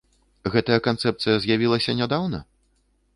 Гэтая 0.53 0.77
канцэпцыя 0.87 1.35
з'явілася 1.43 1.95
нядаўна? 2.03 2.43